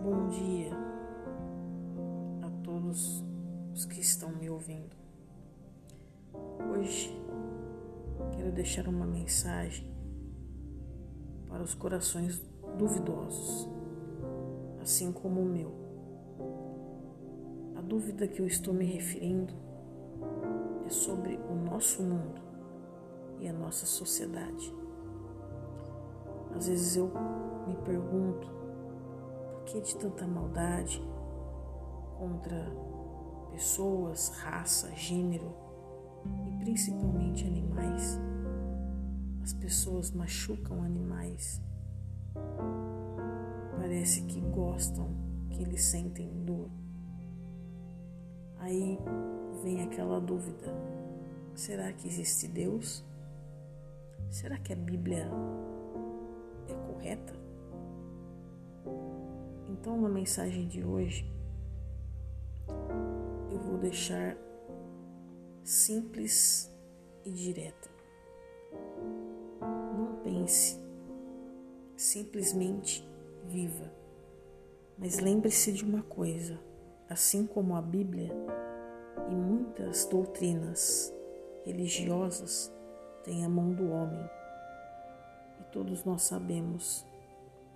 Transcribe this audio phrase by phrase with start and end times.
[0.00, 0.70] Bom dia
[2.40, 3.24] a todos
[3.74, 4.96] os que estão me ouvindo.
[6.72, 7.20] Hoje
[8.36, 9.92] quero deixar uma mensagem
[11.48, 12.40] para os corações
[12.78, 13.68] duvidosos,
[14.80, 15.74] assim como o meu.
[17.74, 19.52] A dúvida que eu estou me referindo
[20.86, 22.40] é sobre o nosso mundo
[23.40, 24.72] e a nossa sociedade.
[26.54, 27.10] Às vezes eu
[27.66, 28.57] me pergunto
[29.68, 31.02] por que de tanta maldade
[32.18, 32.72] contra
[33.52, 35.54] pessoas, raça, gênero
[36.46, 38.18] e principalmente animais.
[39.42, 41.60] As pessoas machucam animais.
[43.76, 45.08] Parece que gostam,
[45.50, 46.70] que eles sentem dor.
[48.58, 48.98] Aí
[49.62, 50.74] vem aquela dúvida:
[51.54, 53.04] será que existe Deus?
[54.30, 55.28] Será que a Bíblia
[56.68, 57.34] é correta?
[59.80, 61.24] Então, na mensagem de hoje,
[63.48, 64.36] eu vou deixar
[65.62, 66.68] simples
[67.24, 67.88] e direta.
[69.96, 70.80] Não pense,
[71.96, 73.08] simplesmente
[73.46, 73.92] viva.
[74.98, 76.58] Mas lembre-se de uma coisa:
[77.08, 78.30] assim como a Bíblia
[79.30, 81.14] e muitas doutrinas
[81.64, 82.72] religiosas
[83.22, 84.28] têm a mão do homem,
[85.60, 87.06] e todos nós sabemos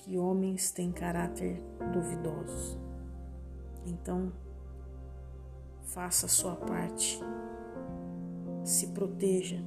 [0.02, 2.78] que homens têm caráter duvidoso.
[3.86, 4.32] Então,
[5.82, 7.20] faça a sua parte
[8.64, 9.62] se proteja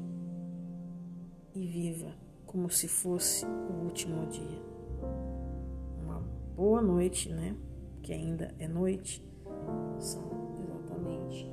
[1.53, 2.13] e viva
[2.45, 4.61] como se fosse o último dia.
[6.03, 6.21] Uma
[6.55, 7.55] boa noite, né?
[8.01, 9.25] Que ainda é noite.
[9.99, 10.23] São
[10.61, 11.49] exatamente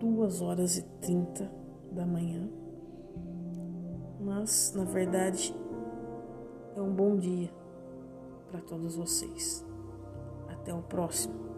[0.00, 1.50] duas horas e trinta
[1.92, 2.48] da manhã.
[4.20, 5.54] Mas, na verdade,
[6.74, 7.50] é um bom dia
[8.50, 9.64] para todos vocês.
[10.48, 11.55] Até o próximo.